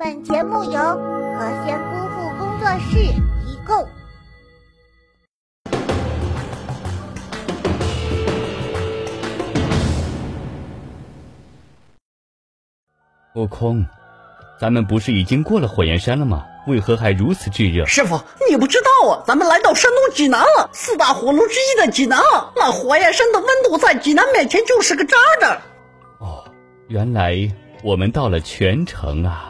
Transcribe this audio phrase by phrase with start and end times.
[0.00, 2.96] 本节目由何仙姑父工作室
[3.44, 3.86] 提供。
[13.34, 13.84] 悟空，
[14.58, 16.46] 咱们不是已经过了火焰山了吗？
[16.66, 17.84] 为何还如此炙热？
[17.84, 25.60] 师傅，你不知道啊，咱们来到山东济南了，四大火炉之一的济南啊，那火焰山的温度在济南面前就是个渣渣。
[26.20, 26.42] 哦，
[26.88, 27.36] 原来
[27.82, 29.48] 我们到了泉城啊！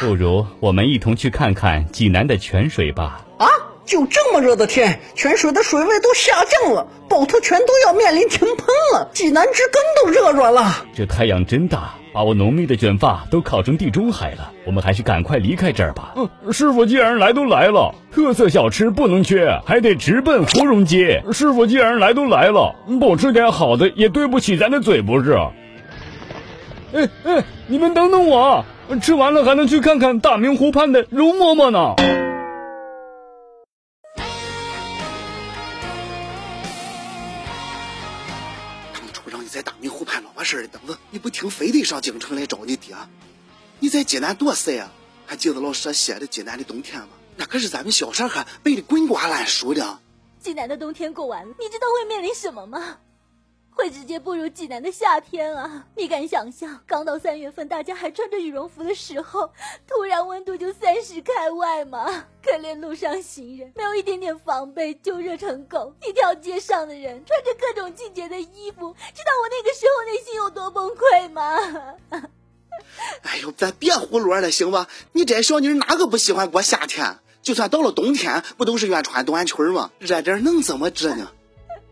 [0.00, 3.24] 不如我们一同去看看济南的泉水吧。
[3.38, 3.46] 啊，
[3.84, 10.84] 就这么热的天，泉水的水位都下降了，趵突泉都要面临停喷了，济南之根都热软了。
[10.94, 14.52] 这太阳真大，把我浓密的卷发都烤成地中海了。
[14.64, 16.12] 我们还是赶快离开这儿吧。
[16.16, 21.22] 嗯，师傅既然来都来了，特色小吃不能缺，还得直奔芙蓉街。
[21.32, 25.38] 师傅既然来都来了，不吃点好的也对不起咱的嘴，不是？
[26.92, 28.64] 哎哎，你们等等我，
[29.00, 31.94] 吃完了还能去看看大明湖畔的容嬷嬷呢。
[38.92, 42.94] 当初让你在大明湖畔老把事儿的等着，你不听，非得上京城来找你爹。
[43.78, 44.90] 你在济南多晒啊！
[45.26, 47.08] 还记得老师写的济南的冬天吗？
[47.36, 49.98] 那可是咱们小时候背的滚瓜烂熟的。
[50.40, 52.96] 济南的冬天过完了，你知道会面临什么吗？
[53.86, 55.86] 会直接步入济南的夏天啊！
[55.94, 59.48] 你敢想象，刚到三月份，大家还穿着羽绒服的时候，
[59.86, 62.24] 突然温度就三十开外吗？
[62.42, 65.94] 可怜路上行人，没有一点点防备就热成狗。
[66.04, 71.56] 一条街上的人穿着各种季节的衣服，知道我那个时候内心有多崩溃吗？
[73.22, 74.88] 哎呦，咱别胡乱了，行吧？
[75.12, 77.20] 你这小妮哪个不喜欢过夏天？
[77.40, 79.92] 就算到了冬天，不都是愿穿短裙吗？
[80.00, 81.30] 热点能怎么治呢？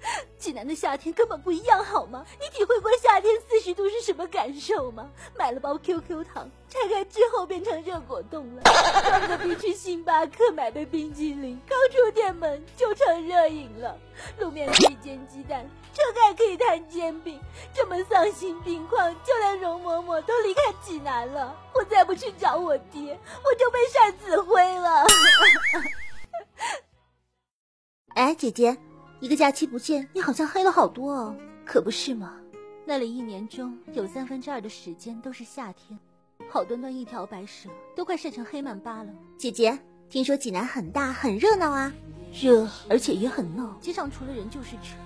[0.38, 2.24] 济南的夏天根本不一样，好吗？
[2.40, 5.10] 你体会过夏天四十度是什么感受吗？
[5.36, 8.62] 买了包 QQ 糖，拆开之后变成热果冻了。
[8.62, 13.98] 到隔壁去星巴克买杯冰激凌，刚出店门就成热饮了。
[14.38, 17.40] 路面可以煎鸡蛋，车盖可以摊煎饼，
[17.72, 21.56] 这么丧心病狂，就连容嬷嬷都离开济南了。
[21.72, 25.06] 我再不去找我爹，我就被晒死灰了。
[28.14, 28.76] 哎，姐姐。
[29.24, 32.38] 一个假期不见，你好像黑了好多哦，可不是吗？
[32.84, 35.98] 那里一年中有三分之二的时间都是夏天，
[36.46, 39.10] 好端端一条白蛇都快晒成黑曼巴了。
[39.38, 39.78] 姐姐，
[40.10, 41.90] 听说济南很大很热闹啊，
[42.34, 44.98] 热而且也很闹，街上除了人就是车，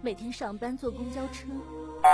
[0.00, 1.48] 每天上班坐公交车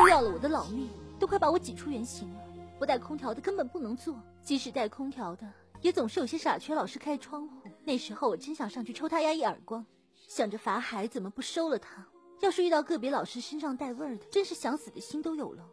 [0.00, 0.88] 都要了我的老命，
[1.19, 2.41] 都快把我挤出原形了。
[2.78, 5.46] 不带空调的根本不能坐，即使带空调的，
[5.82, 7.54] 也总是有些傻缺老是开窗户。
[7.84, 9.84] 那时候我真想上去抽他丫一耳光。
[10.26, 12.04] 想着法海怎么不收了他？
[12.41, 15.64] 要是遇到个别老师身上带味儿的，真是想死的心都有了。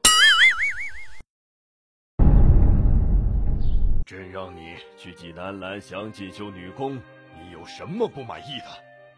[4.05, 7.01] 朕让你去济南蓝翔进修女工，
[7.39, 8.65] 你有什么不满意的？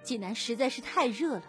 [0.04, 1.44] 济南实在是太热了，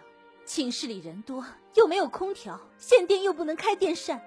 [0.45, 4.21] 寝室里人多，又没有空调，限电又不能开电扇，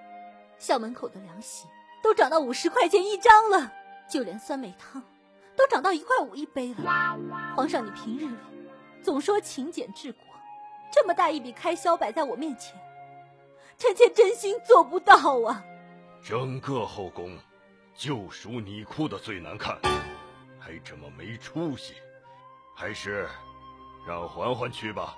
[0.57, 1.67] 校门口的凉席
[2.01, 3.71] 都涨到五十块钱一张了，
[4.09, 5.03] 就连酸梅汤
[5.55, 7.17] 都涨到一块五一杯了。
[7.55, 8.35] 皇上，你平日里……
[9.01, 10.23] 总说勤俭治国，
[10.91, 12.75] 这么大一笔开销摆在我面前，
[13.77, 15.63] 臣妾真心做不到啊！
[16.23, 17.37] 整个后宫，
[17.95, 19.75] 就属你哭的最难看，
[20.59, 21.95] 还这么没出息，
[22.75, 23.27] 还是
[24.07, 25.17] 让嬛嬛去吧。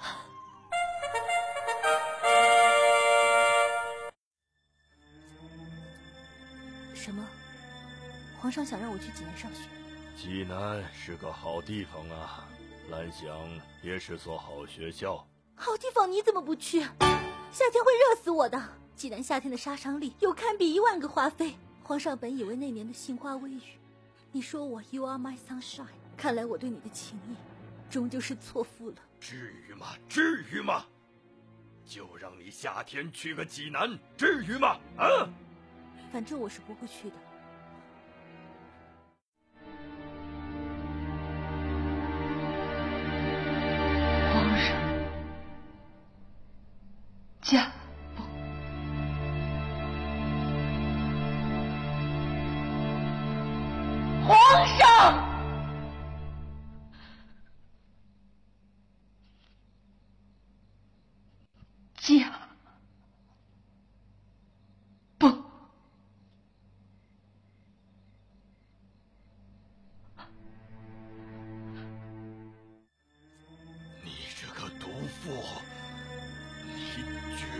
[6.92, 7.24] 什么？
[8.40, 9.60] 皇上想让我去济南上学？
[10.16, 12.48] 济南是个好地方啊。
[12.90, 13.28] 蓝翔
[13.82, 16.80] 也是所好学校，好地方你怎么不去？
[16.80, 18.60] 夏天会热死我的。
[18.94, 21.54] 济南夏天的杀伤力有堪比一万个华妃。
[21.82, 23.60] 皇上本以为那年的杏花微雨，
[24.30, 27.34] 你说我 You are my sunshine，看来我对你的情谊
[27.90, 28.96] 终究是错付了。
[29.18, 29.88] 至于吗？
[30.08, 30.84] 至于吗？
[31.84, 34.78] 就让你夏天去个济南，至于吗？
[34.96, 35.28] 啊！
[36.12, 37.16] 反正我是不会去的。
[47.52, 47.66] 驾
[48.16, 48.24] 崩！
[54.26, 55.31] 皇上，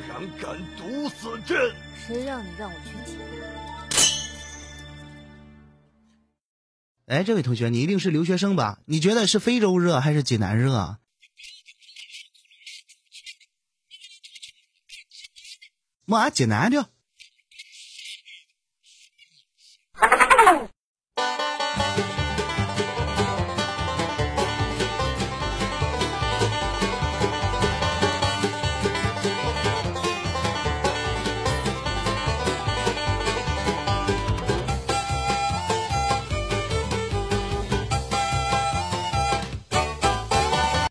[0.09, 1.75] 然敢毒死朕！
[2.07, 3.27] 谁让你让我去济南？
[7.07, 8.81] 哎，这位同学，你一定是留学生吧？
[8.87, 10.99] 你觉得是非洲热还是济南热啊？
[16.05, 16.91] 么啊，济南的。